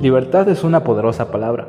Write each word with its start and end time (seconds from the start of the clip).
Libertad 0.00 0.48
es 0.48 0.62
una 0.62 0.84
poderosa 0.84 1.32
palabra. 1.32 1.66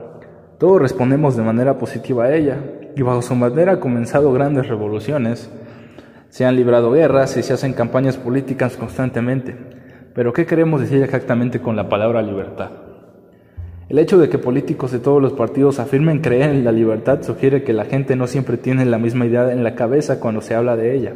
Todos 0.59 0.79
respondemos 0.79 1.35
de 1.35 1.41
manera 1.41 1.79
positiva 1.79 2.25
a 2.25 2.35
ella, 2.35 2.57
y 2.95 3.01
bajo 3.01 3.23
su 3.23 3.35
bandera 3.35 3.71
han 3.71 3.79
comenzado 3.79 4.31
grandes 4.31 4.67
revoluciones, 4.67 5.49
se 6.29 6.45
han 6.45 6.55
librado 6.55 6.91
guerras 6.91 7.35
y 7.37 7.41
se 7.41 7.53
hacen 7.53 7.73
campañas 7.73 8.17
políticas 8.17 8.77
constantemente. 8.77 9.55
Pero 10.13 10.31
¿qué 10.31 10.45
queremos 10.45 10.79
decir 10.79 11.01
exactamente 11.01 11.59
con 11.59 11.75
la 11.75 11.89
palabra 11.89 12.21
libertad? 12.21 12.69
El 13.89 13.97
hecho 13.97 14.19
de 14.19 14.29
que 14.29 14.37
políticos 14.37 14.91
de 14.91 14.99
todos 14.99 15.19
los 15.19 15.33
partidos 15.33 15.79
afirmen 15.79 16.19
creer 16.19 16.51
en 16.51 16.63
la 16.63 16.71
libertad 16.71 17.23
sugiere 17.23 17.63
que 17.63 17.73
la 17.73 17.85
gente 17.85 18.15
no 18.15 18.27
siempre 18.27 18.57
tiene 18.57 18.85
la 18.85 18.99
misma 18.99 19.25
idea 19.25 19.51
en 19.51 19.63
la 19.63 19.73
cabeza 19.73 20.19
cuando 20.19 20.41
se 20.41 20.53
habla 20.53 20.75
de 20.75 20.95
ella. 20.95 21.15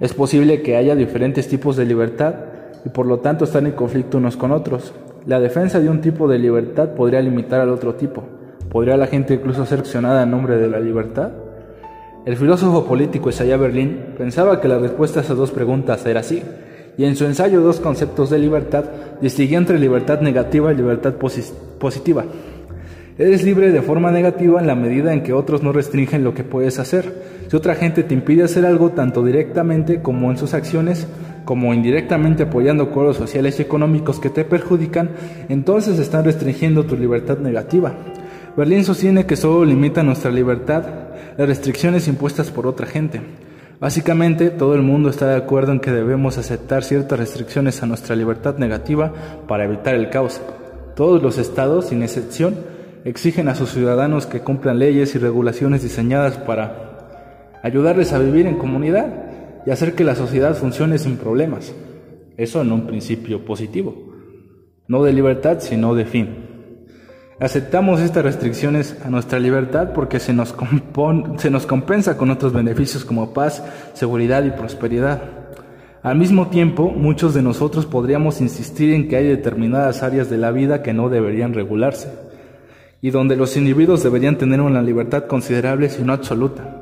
Es 0.00 0.12
posible 0.12 0.60
que 0.62 0.74
haya 0.74 0.96
diferentes 0.96 1.46
tipos 1.46 1.76
de 1.76 1.84
libertad 1.84 2.34
y 2.84 2.88
por 2.88 3.06
lo 3.06 3.20
tanto 3.20 3.44
están 3.44 3.66
en 3.66 3.72
conflicto 3.72 4.18
unos 4.18 4.36
con 4.36 4.50
otros. 4.50 4.92
La 5.26 5.40
defensa 5.40 5.80
de 5.80 5.88
un 5.88 6.00
tipo 6.00 6.28
de 6.28 6.38
libertad 6.38 6.90
podría 6.90 7.20
limitar 7.20 7.60
al 7.60 7.70
otro 7.70 7.96
tipo. 7.96 8.22
¿Podría 8.70 8.96
la 8.96 9.08
gente 9.08 9.34
incluso 9.34 9.66
ser 9.66 9.80
accionada 9.80 10.22
en 10.22 10.30
nombre 10.30 10.56
de 10.56 10.68
la 10.68 10.78
libertad? 10.78 11.32
El 12.24 12.36
filósofo 12.36 12.84
político 12.84 13.30
Isaiah 13.30 13.56
Berlin 13.56 14.14
pensaba 14.16 14.60
que 14.60 14.68
la 14.68 14.78
respuesta 14.78 15.18
a 15.18 15.22
esas 15.24 15.36
dos 15.36 15.50
preguntas 15.50 16.06
era 16.06 16.22
sí, 16.22 16.44
y 16.96 17.04
en 17.04 17.16
su 17.16 17.24
ensayo 17.24 17.60
Dos 17.60 17.80
conceptos 17.80 18.30
de 18.30 18.38
libertad 18.38 18.84
distinguía 19.20 19.58
entre 19.58 19.80
libertad 19.80 20.20
negativa 20.20 20.72
y 20.72 20.76
libertad 20.76 21.14
positiva. 21.14 22.24
Eres 23.18 23.42
libre 23.42 23.72
de 23.72 23.82
forma 23.82 24.12
negativa 24.12 24.60
en 24.60 24.68
la 24.68 24.76
medida 24.76 25.12
en 25.12 25.24
que 25.24 25.32
otros 25.32 25.60
no 25.60 25.72
restringen 25.72 26.22
lo 26.22 26.34
que 26.34 26.44
puedes 26.44 26.78
hacer. 26.78 27.12
Si 27.48 27.56
otra 27.56 27.74
gente 27.74 28.04
te 28.04 28.14
impide 28.14 28.44
hacer 28.44 28.64
algo 28.64 28.90
tanto 28.90 29.24
directamente 29.24 30.02
como 30.02 30.30
en 30.30 30.36
sus 30.36 30.54
acciones, 30.54 31.08
como 31.46 31.72
indirectamente 31.72 32.42
apoyando 32.42 32.84
acuerdos 32.84 33.16
sociales 33.16 33.58
y 33.58 33.62
económicos 33.62 34.20
que 34.20 34.28
te 34.28 34.44
perjudican, 34.44 35.10
entonces 35.48 35.98
están 35.98 36.24
restringiendo 36.24 36.84
tu 36.84 36.96
libertad 36.96 37.38
negativa. 37.38 37.94
Berlín 38.56 38.84
sostiene 38.84 39.26
que 39.26 39.36
solo 39.36 39.64
limita 39.64 40.02
nuestra 40.02 40.30
libertad 40.30 40.84
las 41.38 41.48
restricciones 41.48 42.08
impuestas 42.08 42.50
por 42.50 42.66
otra 42.66 42.86
gente. 42.86 43.20
Básicamente, 43.78 44.50
todo 44.50 44.74
el 44.74 44.82
mundo 44.82 45.08
está 45.08 45.28
de 45.28 45.36
acuerdo 45.36 45.70
en 45.70 45.80
que 45.80 45.92
debemos 45.92 46.36
aceptar 46.36 46.82
ciertas 46.82 47.18
restricciones 47.18 47.82
a 47.82 47.86
nuestra 47.86 48.16
libertad 48.16 48.56
negativa 48.58 49.12
para 49.46 49.64
evitar 49.64 49.94
el 49.94 50.10
caos. 50.10 50.40
Todos 50.96 51.22
los 51.22 51.38
estados, 51.38 51.88
sin 51.88 52.02
excepción, 52.02 52.56
exigen 53.04 53.48
a 53.48 53.54
sus 53.54 53.70
ciudadanos 53.70 54.26
que 54.26 54.40
cumplan 54.40 54.80
leyes 54.80 55.14
y 55.14 55.18
regulaciones 55.18 55.82
diseñadas 55.82 56.38
para 56.38 57.60
ayudarles 57.62 58.12
a 58.12 58.18
vivir 58.18 58.46
en 58.46 58.56
comunidad 58.56 59.25
y 59.66 59.70
hacer 59.70 59.94
que 59.94 60.04
la 60.04 60.14
sociedad 60.14 60.54
funcione 60.54 60.98
sin 60.98 61.16
problemas. 61.16 61.74
Eso 62.36 62.62
en 62.62 62.72
un 62.72 62.86
principio 62.86 63.44
positivo, 63.44 63.94
no 64.88 65.02
de 65.02 65.12
libertad, 65.12 65.58
sino 65.60 65.94
de 65.94 66.04
fin. 66.06 66.46
Aceptamos 67.38 68.00
estas 68.00 68.24
restricciones 68.24 68.96
a 69.04 69.10
nuestra 69.10 69.38
libertad 69.38 69.92
porque 69.92 70.20
se 70.20 70.32
nos, 70.32 70.54
se 71.36 71.50
nos 71.50 71.66
compensa 71.66 72.16
con 72.16 72.30
otros 72.30 72.52
beneficios 72.52 73.04
como 73.04 73.34
paz, 73.34 73.62
seguridad 73.92 74.44
y 74.44 74.50
prosperidad. 74.50 75.22
Al 76.02 76.16
mismo 76.16 76.48
tiempo, 76.48 76.90
muchos 76.90 77.34
de 77.34 77.42
nosotros 77.42 77.84
podríamos 77.84 78.40
insistir 78.40 78.94
en 78.94 79.08
que 79.08 79.16
hay 79.16 79.26
determinadas 79.26 80.02
áreas 80.02 80.30
de 80.30 80.38
la 80.38 80.52
vida 80.52 80.82
que 80.82 80.94
no 80.94 81.08
deberían 81.08 81.52
regularse 81.52 82.08
y 83.02 83.10
donde 83.10 83.36
los 83.36 83.56
individuos 83.56 84.02
deberían 84.02 84.38
tener 84.38 84.60
una 84.60 84.82
libertad 84.82 85.26
considerable 85.26 85.90
si 85.90 86.02
no 86.02 86.12
absoluta. 86.12 86.75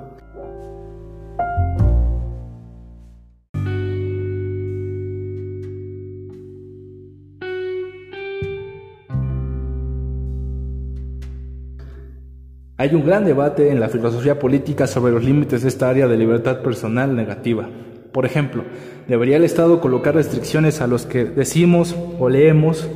Hay 12.77 12.93
un 12.93 13.07
gran 13.07 13.25
debate 13.25 13.71
en 13.71 13.79
la 13.79 13.89
filosofía 13.89 14.41
política 14.41 14.89
sobre 14.89 15.13
los 15.13 15.23
límites 15.23 15.63
de 15.63 15.69
esta 15.69 15.89
área 15.89 16.09
de 16.09 16.17
libertad 16.17 16.61
personal 16.61 17.15
negativa. 17.15 17.69
Por 18.11 18.27
ejemplo, 18.27 18.65
¿debería 19.07 19.37
el 19.37 19.45
Estado 19.45 19.81
colocar 19.81 20.17
restricciones 20.17 20.81
a 20.81 20.89
los 20.89 21.07
que 21.07 21.25
decimos 21.25 21.95
o 22.19 22.29
leemos 22.29 22.89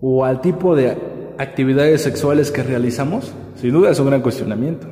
o 0.00 0.24
al 0.24 0.40
tipo 0.40 0.76
de 0.76 0.96
actividades 1.38 2.02
sexuales 2.02 2.52
que 2.52 2.62
realizamos? 2.62 3.34
Sin 3.56 3.72
duda 3.72 3.90
es 3.90 3.98
un 3.98 4.06
gran 4.06 4.22
cuestionamiento. 4.22 4.86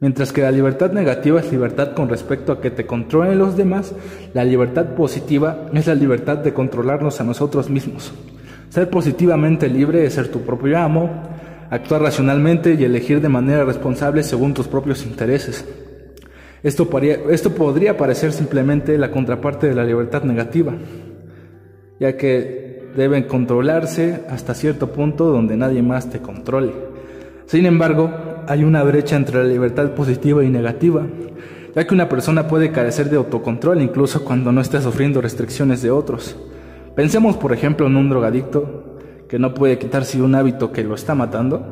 Mientras 0.00 0.32
que 0.32 0.40
la 0.40 0.50
libertad 0.50 0.92
negativa 0.92 1.40
es 1.40 1.52
libertad 1.52 1.92
con 1.92 2.08
respecto 2.08 2.52
a 2.52 2.62
que 2.62 2.70
te 2.70 2.86
controlen 2.86 3.38
los 3.38 3.58
demás, 3.58 3.92
la 4.32 4.44
libertad 4.44 4.94
positiva 4.94 5.66
es 5.74 5.86
la 5.86 5.94
libertad 5.94 6.38
de 6.38 6.54
controlarnos 6.54 7.20
a 7.20 7.24
nosotros 7.24 7.68
mismos. 7.68 8.10
Ser 8.70 8.88
positivamente 8.88 9.68
libre 9.68 10.06
es 10.06 10.14
ser 10.14 10.28
tu 10.28 10.40
propio 10.40 10.78
amo, 10.78 11.10
actuar 11.70 12.02
racionalmente 12.02 12.74
y 12.74 12.84
elegir 12.84 13.20
de 13.20 13.28
manera 13.28 13.64
responsable 13.64 14.22
según 14.22 14.54
tus 14.54 14.68
propios 14.68 15.04
intereses. 15.04 15.64
Esto, 16.62 16.88
podría 16.88 17.96
parecer 17.96 18.32
simplemente 18.32 18.98
la 18.98 19.10
contraparte 19.10 19.68
de 19.68 19.74
la 19.74 19.84
libertad 19.84 20.24
negativa, 20.24 20.74
ya 22.00 22.16
que 22.16 22.88
deben 22.96 23.24
controlarse 23.24 24.22
hasta 24.28 24.54
cierto 24.54 24.92
punto 24.92 25.26
donde 25.26 25.56
nadie 25.56 25.82
más 25.82 26.10
te 26.10 26.18
controle. 26.18 26.72
Sin 27.46 27.64
embargo, 27.64 28.12
hay 28.48 28.64
una 28.64 28.82
brecha 28.82 29.16
entre 29.16 29.38
la 29.38 29.44
libertad 29.44 29.90
positiva 29.92 30.42
y 30.42 30.48
negativa, 30.48 31.06
ya 31.76 31.86
que 31.86 31.94
una 31.94 32.08
persona 32.08 32.48
puede 32.48 32.72
carecer 32.72 33.08
de 33.08 33.16
autocontrol 33.16 33.80
incluso 33.80 34.24
cuando 34.24 34.50
no 34.50 34.60
está 34.60 34.80
sufriendo 34.80 35.20
restricciones 35.20 35.80
de 35.80 35.92
otros. 35.92 36.36
Pensemos, 36.96 37.36
por 37.36 37.52
ejemplo, 37.52 37.86
en 37.86 37.96
un 37.96 38.08
drogadicto 38.08 38.87
que 39.28 39.38
no 39.38 39.54
puede 39.54 39.78
quitarse 39.78 40.22
un 40.22 40.34
hábito 40.34 40.72
que 40.72 40.84
lo 40.84 40.94
está 40.94 41.14
matando, 41.14 41.66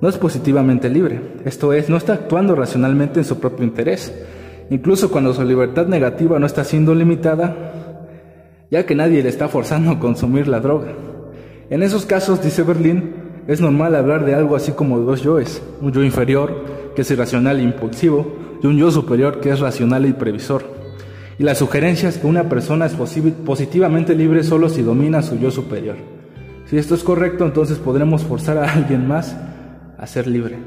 no 0.00 0.08
es 0.08 0.18
positivamente 0.18 0.90
libre. 0.90 1.20
Esto 1.44 1.72
es, 1.72 1.88
no 1.88 1.96
está 1.96 2.14
actuando 2.14 2.54
racionalmente 2.54 3.20
en 3.20 3.24
su 3.24 3.38
propio 3.38 3.64
interés, 3.64 4.12
incluso 4.70 5.10
cuando 5.10 5.32
su 5.32 5.42
libertad 5.44 5.86
negativa 5.86 6.38
no 6.38 6.46
está 6.46 6.64
siendo 6.64 6.94
limitada, 6.94 7.72
ya 8.70 8.84
que 8.84 8.94
nadie 8.94 9.22
le 9.22 9.28
está 9.28 9.48
forzando 9.48 9.92
a 9.92 10.00
consumir 10.00 10.48
la 10.48 10.60
droga. 10.60 10.88
En 11.70 11.82
esos 11.82 12.04
casos, 12.04 12.42
dice 12.42 12.62
Berlín, 12.62 13.14
es 13.46 13.60
normal 13.60 13.94
hablar 13.94 14.24
de 14.24 14.34
algo 14.34 14.56
así 14.56 14.72
como 14.72 14.98
dos 14.98 15.22
yoes, 15.22 15.62
un 15.80 15.92
yo 15.92 16.02
inferior, 16.02 16.92
que 16.94 17.02
es 17.02 17.10
irracional 17.10 17.60
e 17.60 17.62
impulsivo, 17.62 18.36
y 18.62 18.66
un 18.66 18.76
yo 18.76 18.90
superior, 18.90 19.40
que 19.40 19.50
es 19.50 19.60
racional 19.60 20.04
y 20.06 20.12
previsor. 20.12 20.64
Y 21.38 21.44
la 21.44 21.54
sugerencia 21.54 22.08
es 22.08 22.18
que 22.18 22.26
una 22.26 22.48
persona 22.48 22.86
es 22.86 22.94
positivamente 23.44 24.14
libre 24.14 24.42
solo 24.42 24.68
si 24.68 24.82
domina 24.82 25.22
su 25.22 25.38
yo 25.38 25.50
superior. 25.50 26.15
Si 26.66 26.76
esto 26.76 26.96
es 26.96 27.04
correcto, 27.04 27.44
entonces 27.44 27.78
podremos 27.78 28.24
forzar 28.24 28.58
a 28.58 28.72
alguien 28.72 29.06
más 29.06 29.36
a 29.98 30.06
ser 30.06 30.26
libre. 30.26 30.58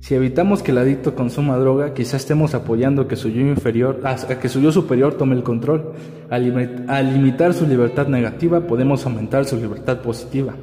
Si 0.00 0.16
evitamos 0.16 0.64
que 0.64 0.72
el 0.72 0.78
adicto 0.78 1.14
consuma 1.14 1.56
droga, 1.56 1.94
quizás 1.94 2.22
estemos 2.22 2.54
apoyando 2.54 3.06
que 3.06 3.14
su 3.14 3.28
yo 3.28 3.42
inferior, 3.42 4.00
a 4.02 4.16
que 4.16 4.48
su 4.48 4.60
yo 4.60 4.72
superior 4.72 5.14
tome 5.14 5.36
el 5.36 5.44
control. 5.44 5.92
Al, 6.28 7.12
limitar 7.12 7.54
su 7.54 7.64
libertad 7.64 8.08
negativa, 8.08 8.66
podemos 8.66 9.06
aumentar 9.06 9.44
su 9.44 9.56
libertad 9.56 10.00
positiva. 10.00 10.56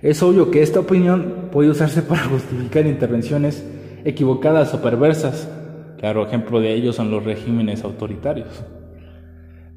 Es 0.00 0.22
obvio 0.22 0.50
que 0.50 0.62
esta 0.62 0.80
opinión 0.80 1.48
puede 1.50 1.70
usarse 1.70 2.02
para 2.02 2.24
justificar 2.24 2.86
intervenciones 2.86 3.64
equivocadas 4.04 4.72
o 4.74 4.80
perversas. 4.80 5.48
Claro, 5.98 6.24
ejemplo 6.24 6.60
de 6.60 6.72
ello 6.72 6.92
son 6.92 7.10
los 7.10 7.24
regímenes 7.24 7.82
autoritarios. 7.82 8.64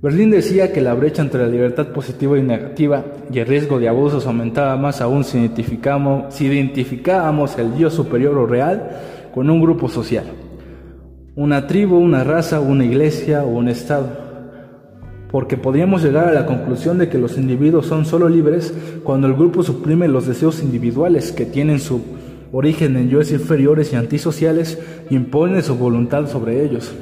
Berlín 0.02 0.32
decía 0.32 0.72
que 0.72 0.82
la 0.82 0.94
brecha 0.94 1.24
entre 1.24 1.44
la 1.44 1.50
libertad 1.50 1.88
positiva 1.88 2.38
y 2.38 2.42
negativa 2.42 3.06
y 3.32 3.40
el 3.40 3.48
riesgo 3.48 3.80
de 3.80 3.88
abusos 3.88 4.26
aumentaba 4.26 4.76
más 4.76 5.02
aún 5.02 5.24
si 5.24 5.40
identificábamos, 5.40 6.34
si 6.34 6.46
identificábamos 6.46 7.58
el 7.58 7.76
yo 7.76 7.90
superior 7.90 8.38
o 8.38 8.48
real 8.48 8.90
con 9.34 9.50
un 9.50 9.62
grupo 9.62 9.88
social, 9.90 10.26
una 11.36 11.68
tribu, 11.68 11.98
una 11.98 12.24
raza, 12.24 12.60
una 12.62 12.84
iglesia 12.86 13.44
o 13.44 13.50
un 13.50 13.70
estado 13.70 14.31
porque 15.32 15.56
podríamos 15.56 16.04
llegar 16.04 16.28
a 16.28 16.34
la 16.34 16.46
conclusión 16.46 16.98
de 16.98 17.08
que 17.08 17.18
los 17.18 17.38
individuos 17.38 17.86
son 17.86 18.06
solo 18.06 18.28
libres 18.28 18.74
cuando 19.04 19.28
el 19.28 19.34
grupo 19.34 19.64
suprime 19.64 20.08
los 20.10 20.28
deseos 20.28 20.62
individuales 20.62 21.32
que 21.32 21.46
tienen 21.46 21.80
su 21.80 22.02
origen 22.52 22.98
en 22.98 23.10
yoes 23.10 23.32
inferiores 23.32 23.94
y 23.94 23.96
antisociales 23.96 24.78
y 25.10 25.16
impone 25.16 25.62
su 25.62 25.76
voluntad 25.76 26.28
sobre 26.28 26.66
ellos. 26.66 26.94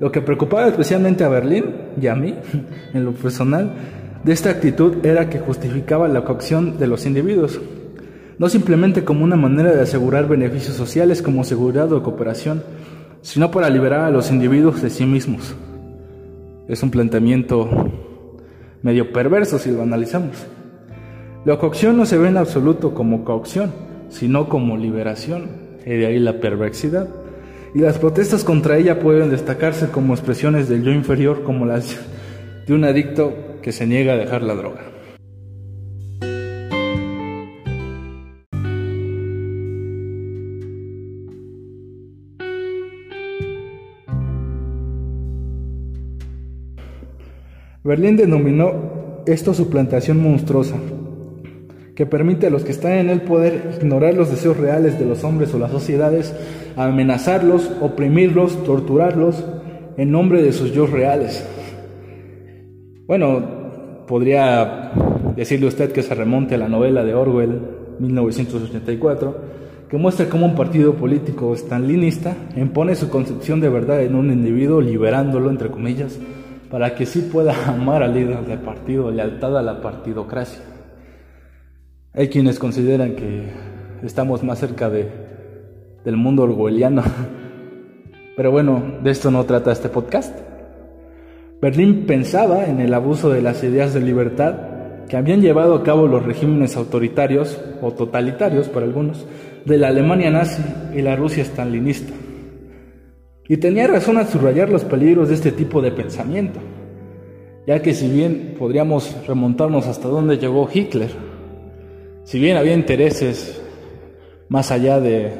Lo 0.00 0.10
que 0.10 0.20
preocupaba 0.20 0.66
especialmente 0.66 1.22
a 1.22 1.28
Berlín 1.28 1.66
y 2.00 2.08
a 2.08 2.16
mí, 2.16 2.34
en 2.92 3.04
lo 3.04 3.12
personal, 3.12 3.72
de 4.24 4.32
esta 4.32 4.50
actitud 4.50 5.04
era 5.04 5.30
que 5.30 5.38
justificaba 5.38 6.08
la 6.08 6.24
coacción 6.24 6.76
de 6.78 6.88
los 6.88 7.06
individuos, 7.06 7.60
no 8.38 8.48
simplemente 8.48 9.04
como 9.04 9.24
una 9.24 9.36
manera 9.36 9.72
de 9.72 9.82
asegurar 9.82 10.26
beneficios 10.26 10.74
sociales 10.74 11.22
como 11.22 11.44
seguridad 11.44 11.92
o 11.92 12.02
cooperación, 12.02 12.62
sino 13.22 13.50
para 13.50 13.70
liberar 13.70 14.00
a 14.00 14.10
los 14.10 14.30
individuos 14.30 14.82
de 14.82 14.90
sí 14.90 15.04
mismos. 15.04 15.54
Es 16.70 16.84
un 16.84 16.92
planteamiento 16.92 17.68
medio 18.82 19.12
perverso 19.12 19.58
si 19.58 19.72
lo 19.72 19.82
analizamos. 19.82 20.36
La 21.44 21.58
coacción 21.58 21.96
no 21.96 22.06
se 22.06 22.16
ve 22.16 22.28
en 22.28 22.36
absoluto 22.36 22.94
como 22.94 23.24
coacción, 23.24 23.72
sino 24.08 24.48
como 24.48 24.76
liberación, 24.76 25.48
y 25.84 25.90
de 25.90 26.06
ahí 26.06 26.20
la 26.20 26.38
perversidad. 26.38 27.08
Y 27.74 27.80
las 27.80 27.98
protestas 27.98 28.44
contra 28.44 28.78
ella 28.78 29.00
pueden 29.00 29.30
destacarse 29.30 29.88
como 29.88 30.14
expresiones 30.14 30.68
del 30.68 30.84
yo 30.84 30.92
inferior, 30.92 31.42
como 31.42 31.66
las 31.66 31.98
de 32.68 32.72
un 32.72 32.84
adicto 32.84 33.34
que 33.62 33.72
se 33.72 33.88
niega 33.88 34.12
a 34.12 34.16
dejar 34.16 34.42
la 34.42 34.54
droga. 34.54 34.89
Berlín 47.82 48.18
denominó 48.18 49.22
esto 49.26 49.54
su 49.54 49.70
plantación 49.70 50.22
monstruosa, 50.22 50.76
que 51.94 52.04
permite 52.04 52.48
a 52.48 52.50
los 52.50 52.62
que 52.62 52.72
están 52.72 52.92
en 52.92 53.08
el 53.08 53.22
poder 53.22 53.78
ignorar 53.80 54.12
los 54.12 54.30
deseos 54.30 54.58
reales 54.58 54.98
de 54.98 55.06
los 55.06 55.24
hombres 55.24 55.54
o 55.54 55.58
las 55.58 55.70
sociedades, 55.70 56.34
amenazarlos, 56.76 57.70
oprimirlos, 57.80 58.64
torturarlos 58.64 59.42
en 59.96 60.10
nombre 60.10 60.42
de 60.42 60.52
sus 60.52 60.72
yo 60.72 60.86
reales. 60.86 61.42
Bueno, 63.06 64.04
podría 64.06 64.92
decirle 65.34 65.66
usted 65.66 65.90
que 65.92 66.02
se 66.02 66.14
remonte 66.14 66.56
a 66.56 66.58
la 66.58 66.68
novela 66.68 67.02
de 67.02 67.14
Orwell, 67.14 67.62
1984, 67.98 69.36
que 69.88 69.96
muestra 69.96 70.28
cómo 70.28 70.44
un 70.44 70.54
partido 70.54 70.96
político 70.96 71.54
estalinista 71.54 72.36
impone 72.56 72.94
su 72.94 73.08
concepción 73.08 73.58
de 73.60 73.70
verdad 73.70 74.02
en 74.02 74.16
un 74.16 74.30
individuo, 74.30 74.82
liberándolo, 74.82 75.48
entre 75.48 75.70
comillas, 75.70 76.18
para 76.70 76.94
que 76.94 77.04
sí 77.04 77.28
pueda 77.32 77.54
amar 77.68 78.02
al 78.02 78.14
líder 78.14 78.46
del 78.46 78.60
partido, 78.60 79.10
lealtad 79.10 79.58
a 79.58 79.62
la 79.62 79.80
partidocracia. 79.80 80.62
Hay 82.14 82.28
quienes 82.28 82.58
consideran 82.58 83.14
que 83.14 83.50
estamos 84.02 84.42
más 84.42 84.58
cerca 84.58 84.88
de, 84.88 85.08
del 86.04 86.16
mundo 86.16 86.44
orwelliano. 86.44 87.02
Pero 88.36 88.50
bueno, 88.50 88.82
de 89.02 89.10
esto 89.10 89.30
no 89.30 89.44
trata 89.44 89.72
este 89.72 89.88
podcast. 89.88 90.34
Berlín 91.60 92.06
pensaba 92.06 92.64
en 92.64 92.80
el 92.80 92.94
abuso 92.94 93.30
de 93.30 93.42
las 93.42 93.62
ideas 93.62 93.92
de 93.92 94.00
libertad 94.00 94.54
que 95.08 95.16
habían 95.16 95.42
llevado 95.42 95.74
a 95.74 95.82
cabo 95.82 96.06
los 96.06 96.24
regímenes 96.24 96.76
autoritarios 96.76 97.60
o 97.82 97.92
totalitarios 97.92 98.68
para 98.68 98.86
algunos 98.86 99.26
de 99.64 99.76
la 99.76 99.88
Alemania 99.88 100.30
nazi 100.30 100.62
y 100.94 101.02
la 101.02 101.16
Rusia 101.16 101.44
stalinista. 101.44 102.14
Y 103.50 103.56
tenía 103.56 103.88
razón 103.88 104.16
al 104.16 104.28
subrayar 104.28 104.70
los 104.70 104.84
peligros 104.84 105.28
de 105.28 105.34
este 105.34 105.50
tipo 105.50 105.82
de 105.82 105.90
pensamiento, 105.90 106.60
ya 107.66 107.82
que 107.82 107.94
si 107.94 108.08
bien 108.08 108.54
podríamos 108.56 109.26
remontarnos 109.26 109.88
hasta 109.88 110.06
donde 110.06 110.38
llegó 110.38 110.68
Hitler, 110.72 111.10
si 112.22 112.38
bien 112.38 112.56
había 112.56 112.74
intereses 112.74 113.60
más 114.48 114.70
allá 114.70 115.00
de 115.00 115.32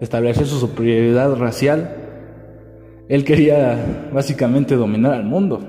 establecer 0.00 0.46
su 0.46 0.58
superioridad 0.58 1.36
racial, 1.36 1.94
él 3.08 3.22
quería 3.22 4.08
básicamente 4.12 4.74
dominar 4.74 5.12
al 5.12 5.24
mundo. 5.24 5.60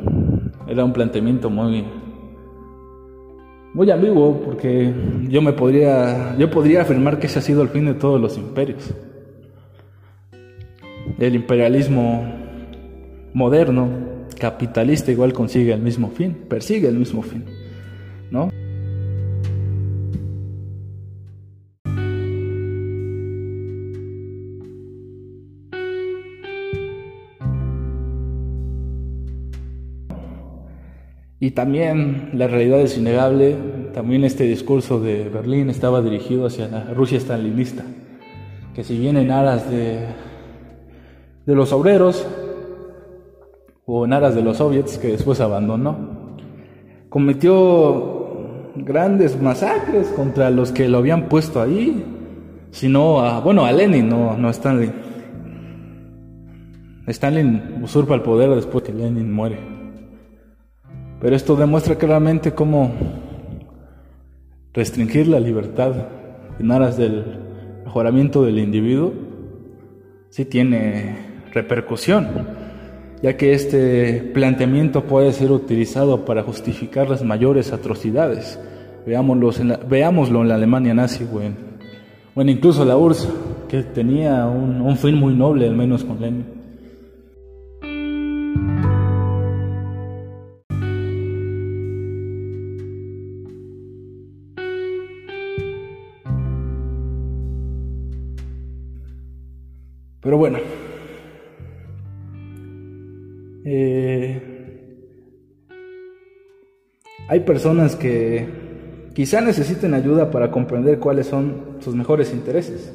Era 0.68 0.84
un 0.84 0.92
planteamiento 0.92 1.52
muy 1.52 1.86
muy 3.76 3.92
ambiguo 3.92 4.42
porque 4.44 4.92
yo 5.30 5.40
me 5.44 5.54
podría 5.54 6.36
yo 6.40 6.50
podría 6.50 6.82
afirmar 6.82 7.20
que 7.20 7.28
ese 7.28 7.38
ha 7.38 7.44
sido 7.44 7.62
el 7.62 7.70
fin 7.70 7.86
de 7.86 7.94
todos 7.94 8.20
los 8.20 8.40
imperios. 8.40 8.92
El 11.20 11.36
imperialismo 11.36 12.24
moderno, 13.34 13.90
capitalista 14.40 15.12
igual 15.12 15.34
consigue 15.34 15.74
el 15.74 15.82
mismo 15.82 16.10
fin, 16.10 16.36
persigue 16.50 16.88
el 16.88 16.98
mismo 16.98 17.22
fin, 17.22 17.46
¿no? 18.32 18.50
Y 31.40 31.52
también 31.52 32.32
la 32.34 32.48
realidad 32.48 32.82
es 32.82 32.98
innegable, 32.98 33.56
también 33.94 34.24
este 34.24 34.46
discurso 34.46 35.00
de 35.00 35.30
Berlín 35.30 35.70
estaba 35.70 36.02
dirigido 36.02 36.48
hacia 36.48 36.68
la 36.68 36.86
Rusia 36.94 37.20
stalinista, 37.20 37.84
que 38.74 38.84
si 38.84 38.98
bien 38.98 39.16
en 39.16 39.30
aras 39.30 39.70
de, 39.70 40.08
de 41.46 41.56
los 41.56 41.72
obreros 41.72 42.26
o 43.86 44.06
en 44.06 44.14
aras 44.14 44.36
de 44.36 44.42
los 44.42 44.58
soviets 44.58 44.98
que 44.98 45.10
después 45.10 45.40
abandonó, 45.42 46.36
cometió 47.10 48.72
grandes 48.76 49.40
masacres 49.42 50.08
contra 50.10 50.50
los 50.50 50.72
que 50.72 50.90
lo 50.90 50.98
habían 50.98 51.30
puesto 51.30 51.62
ahí, 51.62 52.04
sino 52.72 53.20
a, 53.20 53.40
bueno, 53.40 53.66
a 53.66 53.72
Lenin, 53.72 54.10
no, 54.10 54.38
no 54.38 54.48
a 54.48 54.52
Stalin. 54.52 54.92
Stalin 57.08 57.82
usurpa 57.84 58.16
el 58.16 58.22
poder 58.22 58.50
después 58.50 58.84
que 58.84 58.92
Lenin 58.92 59.32
muere. 59.32 59.60
Pero 61.22 61.36
esto 61.36 61.56
demuestra 61.56 61.96
claramente 61.96 62.54
cómo 62.54 62.92
restringir 64.74 65.28
la 65.28 65.40
libertad 65.40 65.94
en 66.60 66.72
aras 66.72 66.98
del 66.98 67.24
mejoramiento 67.86 68.44
del 68.44 68.60
individuo 68.60 69.14
sí 70.36 70.44
tiene 70.44 71.35
repercusión, 71.56 72.28
ya 73.24 73.38
que 73.38 73.54
este 73.54 74.32
planteamiento 74.34 75.06
puede 75.06 75.32
ser 75.32 75.52
utilizado 75.52 76.26
para 76.26 76.44
justificar 76.44 77.10
las 77.10 77.24
mayores 77.24 77.72
atrocidades. 77.72 78.60
Veámoslo 79.08 79.52
en 79.60 79.68
la, 79.70 79.78
veámoslo 79.78 80.42
en 80.42 80.50
la 80.50 80.56
Alemania 80.56 80.94
nazi 80.94 81.26
o 81.34 81.42
en, 81.42 82.50
incluso 82.50 82.84
la 82.84 82.98
URSS, 82.98 83.30
que 83.70 83.84
tenía 83.84 84.46
un, 84.46 84.82
un 84.82 84.98
fin 84.98 85.16
muy 85.16 85.34
noble, 85.34 85.68
al 85.68 85.76
menos 85.76 86.04
con 86.04 86.20
Lenin. 86.20 86.46
Pero 100.22 100.40
bueno, 100.40 100.58
eh, 103.78 104.42
hay 107.28 107.40
personas 107.42 107.96
que 107.96 108.48
quizá 109.14 109.42
necesiten 109.42 109.94
ayuda 109.94 110.32
para 110.32 110.52
comprender 110.52 111.00
cuáles 111.00 111.28
son 111.28 111.78
sus 111.80 111.96
mejores 111.96 112.34
intereses 112.34 112.94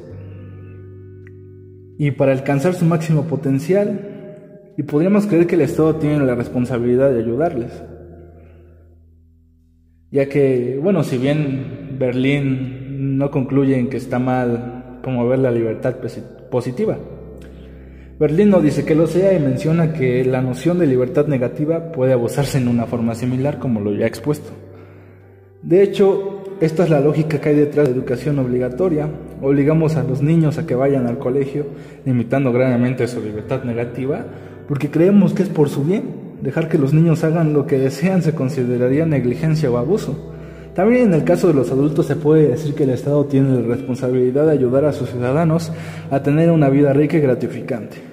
y 1.97 2.11
para 2.11 2.31
alcanzar 2.31 2.73
su 2.73 2.85
máximo 2.85 3.25
potencial 3.25 4.73
y 4.77 4.83
podríamos 4.83 5.27
creer 5.27 5.47
que 5.47 5.55
el 5.55 5.61
Estado 5.61 5.95
tiene 5.97 6.25
la 6.25 6.35
responsabilidad 6.35 7.11
de 7.11 7.19
ayudarles. 7.19 7.83
Ya 10.09 10.27
que, 10.27 10.79
bueno, 10.81 11.03
si 11.03 11.17
bien 11.17 11.97
Berlín 11.99 13.17
no 13.17 13.31
concluye 13.31 13.77
en 13.77 13.89
que 13.89 13.97
está 13.97 14.17
mal 14.19 14.99
promover 15.03 15.39
la 15.39 15.51
libertad 15.51 15.97
positiva, 16.49 16.97
Berlín 18.21 18.51
no 18.51 18.61
dice 18.61 18.85
que 18.85 18.93
lo 18.93 19.07
sea 19.07 19.33
y 19.33 19.39
menciona 19.39 19.93
que 19.93 20.23
la 20.23 20.43
noción 20.43 20.77
de 20.77 20.85
libertad 20.85 21.25
negativa 21.25 21.91
puede 21.91 22.13
abusarse 22.13 22.59
en 22.59 22.67
una 22.67 22.85
forma 22.85 23.15
similar 23.15 23.57
como 23.57 23.79
lo 23.79 23.95
ya 23.95 24.05
expuesto. 24.05 24.51
De 25.63 25.81
hecho, 25.81 26.43
esta 26.61 26.83
es 26.83 26.91
la 26.91 26.99
lógica 26.99 27.41
que 27.41 27.49
hay 27.49 27.55
detrás 27.55 27.87
de 27.87 27.95
educación 27.95 28.37
obligatoria. 28.37 29.09
Obligamos 29.41 29.95
a 29.95 30.03
los 30.03 30.21
niños 30.21 30.59
a 30.59 30.67
que 30.67 30.75
vayan 30.75 31.07
al 31.07 31.17
colegio, 31.17 31.65
limitando 32.05 32.53
gravemente 32.53 33.07
su 33.07 33.23
libertad 33.23 33.63
negativa, 33.63 34.23
porque 34.67 34.91
creemos 34.91 35.33
que 35.33 35.41
es 35.41 35.49
por 35.49 35.67
su 35.67 35.83
bien. 35.83 36.03
Dejar 36.43 36.69
que 36.69 36.77
los 36.77 36.93
niños 36.93 37.23
hagan 37.23 37.53
lo 37.53 37.65
que 37.65 37.79
desean 37.79 38.21
se 38.21 38.35
consideraría 38.35 39.07
negligencia 39.07 39.71
o 39.71 39.77
abuso. 39.77 40.31
También 40.75 41.07
en 41.07 41.15
el 41.15 41.23
caso 41.23 41.47
de 41.47 41.55
los 41.55 41.71
adultos 41.71 42.05
se 42.05 42.15
puede 42.15 42.49
decir 42.49 42.75
que 42.75 42.83
el 42.83 42.91
Estado 42.91 43.25
tiene 43.25 43.59
la 43.59 43.67
responsabilidad 43.67 44.45
de 44.45 44.51
ayudar 44.51 44.85
a 44.85 44.93
sus 44.93 45.09
ciudadanos 45.09 45.71
a 46.11 46.21
tener 46.21 46.51
una 46.51 46.69
vida 46.69 46.93
rica 46.93 47.17
y 47.17 47.21
gratificante 47.21 48.10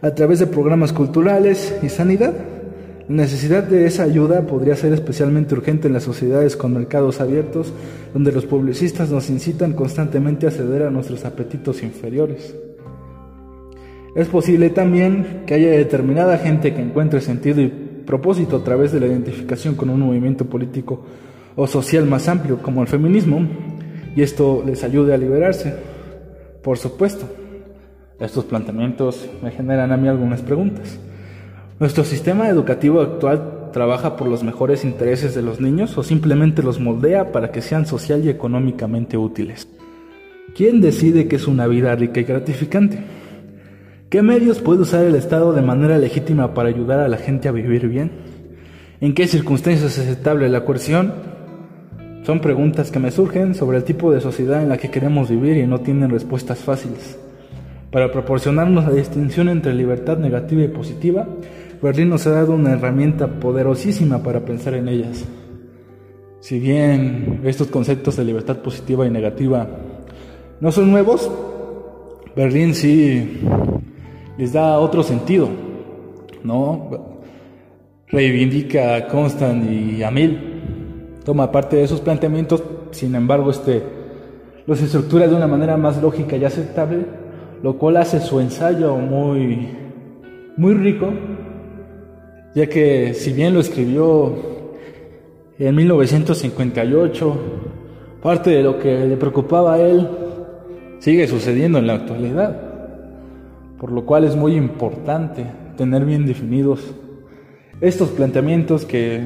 a 0.00 0.10
través 0.14 0.38
de 0.38 0.46
programas 0.46 0.92
culturales 0.92 1.74
y 1.82 1.88
sanidad. 1.88 2.34
La 3.08 3.22
necesidad 3.22 3.62
de 3.62 3.86
esa 3.86 4.02
ayuda 4.02 4.42
podría 4.42 4.76
ser 4.76 4.92
especialmente 4.92 5.54
urgente 5.54 5.88
en 5.88 5.94
las 5.94 6.02
sociedades 6.02 6.56
con 6.56 6.74
mercados 6.74 7.20
abiertos, 7.20 7.72
donde 8.12 8.32
los 8.32 8.44
publicistas 8.44 9.10
nos 9.10 9.30
incitan 9.30 9.72
constantemente 9.72 10.46
a 10.46 10.50
ceder 10.50 10.82
a 10.82 10.90
nuestros 10.90 11.24
apetitos 11.24 11.82
inferiores. 11.82 12.54
Es 14.14 14.28
posible 14.28 14.70
también 14.70 15.44
que 15.46 15.54
haya 15.54 15.70
determinada 15.70 16.38
gente 16.38 16.74
que 16.74 16.82
encuentre 16.82 17.20
sentido 17.20 17.60
y 17.60 17.68
propósito 17.68 18.56
a 18.56 18.64
través 18.64 18.92
de 18.92 19.00
la 19.00 19.06
identificación 19.06 19.74
con 19.74 19.90
un 19.90 20.00
movimiento 20.00 20.44
político 20.44 21.02
o 21.56 21.66
social 21.66 22.06
más 22.06 22.28
amplio 22.28 22.58
como 22.62 22.82
el 22.82 22.88
feminismo, 22.88 23.46
y 24.14 24.22
esto 24.22 24.62
les 24.66 24.84
ayude 24.84 25.14
a 25.14 25.18
liberarse, 25.18 25.74
por 26.62 26.78
supuesto. 26.78 27.26
Estos 28.20 28.44
planteamientos 28.46 29.28
me 29.42 29.52
generan 29.52 29.92
a 29.92 29.96
mí 29.96 30.08
algunas 30.08 30.42
preguntas. 30.42 30.98
¿Nuestro 31.78 32.02
sistema 32.02 32.48
educativo 32.48 33.00
actual 33.00 33.70
trabaja 33.72 34.16
por 34.16 34.26
los 34.26 34.42
mejores 34.42 34.84
intereses 34.84 35.36
de 35.36 35.42
los 35.42 35.60
niños 35.60 35.96
o 35.96 36.02
simplemente 36.02 36.64
los 36.64 36.80
moldea 36.80 37.30
para 37.30 37.52
que 37.52 37.62
sean 37.62 37.86
social 37.86 38.24
y 38.24 38.28
económicamente 38.28 39.16
útiles? 39.16 39.68
¿Quién 40.56 40.80
decide 40.80 41.28
qué 41.28 41.36
es 41.36 41.46
una 41.46 41.68
vida 41.68 41.94
rica 41.94 42.18
y 42.18 42.24
gratificante? 42.24 42.98
¿Qué 44.10 44.22
medios 44.22 44.58
puede 44.58 44.80
usar 44.80 45.04
el 45.04 45.14
Estado 45.14 45.52
de 45.52 45.62
manera 45.62 45.96
legítima 45.98 46.54
para 46.54 46.70
ayudar 46.70 46.98
a 46.98 47.08
la 47.08 47.18
gente 47.18 47.46
a 47.46 47.52
vivir 47.52 47.86
bien? 47.86 48.10
¿En 49.00 49.14
qué 49.14 49.28
circunstancias 49.28 49.92
es 49.92 49.98
aceptable 50.00 50.48
la 50.48 50.64
coerción? 50.64 51.12
Son 52.24 52.40
preguntas 52.40 52.90
que 52.90 52.98
me 52.98 53.12
surgen 53.12 53.54
sobre 53.54 53.76
el 53.76 53.84
tipo 53.84 54.12
de 54.12 54.20
sociedad 54.20 54.60
en 54.60 54.70
la 54.70 54.78
que 54.78 54.90
queremos 54.90 55.30
vivir 55.30 55.56
y 55.56 55.68
no 55.68 55.78
tienen 55.80 56.10
respuestas 56.10 56.58
fáciles. 56.58 57.16
Para 57.90 58.12
proporcionarnos 58.12 58.84
la 58.84 58.92
distinción 58.92 59.48
entre 59.48 59.72
libertad 59.72 60.18
negativa 60.18 60.62
y 60.62 60.68
positiva, 60.68 61.26
Berlín 61.80 62.10
nos 62.10 62.26
ha 62.26 62.30
dado 62.30 62.52
una 62.52 62.72
herramienta 62.72 63.26
poderosísima 63.40 64.22
para 64.22 64.44
pensar 64.44 64.74
en 64.74 64.88
ellas. 64.88 65.24
Si 66.40 66.58
bien 66.60 67.40
estos 67.44 67.68
conceptos 67.68 68.16
de 68.16 68.24
libertad 68.24 68.58
positiva 68.58 69.06
y 69.06 69.10
negativa 69.10 69.66
no 70.60 70.70
son 70.70 70.90
nuevos, 70.90 71.30
Berlín 72.36 72.74
sí 72.74 73.40
les 74.36 74.52
da 74.52 74.78
otro 74.78 75.02
sentido, 75.02 75.48
¿no? 76.44 76.90
Reivindica 78.08 78.96
a 78.96 79.06
Constant 79.08 79.70
y 79.70 80.02
a 80.02 80.10
Mill, 80.10 80.38
toma 81.24 81.50
parte 81.50 81.76
de 81.76 81.84
esos 81.84 82.00
planteamientos, 82.00 82.62
sin 82.90 83.14
embargo, 83.14 83.50
este, 83.50 83.82
los 84.66 84.80
estructura 84.80 85.26
de 85.26 85.34
una 85.34 85.46
manera 85.46 85.76
más 85.76 86.00
lógica 86.02 86.36
y 86.36 86.44
aceptable, 86.44 87.06
lo 87.62 87.78
cual 87.78 87.96
hace 87.96 88.20
su 88.20 88.40
ensayo 88.40 88.96
muy, 88.96 89.68
muy 90.56 90.74
rico, 90.74 91.12
ya 92.54 92.66
que 92.66 93.14
si 93.14 93.32
bien 93.32 93.54
lo 93.54 93.60
escribió 93.60 94.34
en 95.58 95.74
1958, 95.74 97.36
parte 98.22 98.50
de 98.50 98.62
lo 98.62 98.78
que 98.78 99.06
le 99.06 99.16
preocupaba 99.16 99.74
a 99.74 99.80
él 99.80 100.08
sigue 100.98 101.26
sucediendo 101.26 101.78
en 101.78 101.86
la 101.86 101.94
actualidad 101.94 102.68
por 103.78 103.92
lo 103.92 104.04
cual 104.04 104.24
es 104.24 104.36
muy 104.36 104.56
importante 104.56 105.46
tener 105.76 106.04
bien 106.04 106.26
definidos 106.26 106.94
estos 107.80 108.08
planteamientos 108.10 108.84
que 108.84 109.22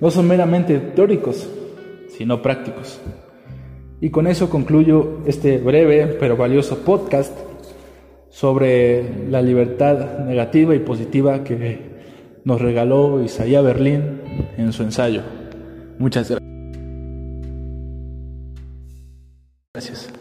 no 0.00 0.10
son 0.10 0.26
meramente 0.26 0.78
teóricos, 0.78 1.48
sino 2.08 2.42
prácticos. 2.42 3.00
Y 4.00 4.10
con 4.10 4.26
eso 4.26 4.50
concluyo 4.50 5.20
este 5.26 5.58
breve 5.58 6.16
pero 6.18 6.36
valioso 6.36 6.78
podcast 6.78 7.32
sobre 8.34 9.28
la 9.30 9.40
libertad 9.40 10.18
negativa 10.24 10.74
y 10.74 10.80
positiva 10.80 11.44
que 11.44 11.94
nos 12.42 12.60
regaló 12.60 13.22
Isaías 13.22 13.62
Berlín 13.62 14.20
en 14.58 14.72
su 14.72 14.82
ensayo. 14.82 15.22
Muchas 16.00 16.28
gracias. 16.28 16.50
Gracias. 19.72 20.13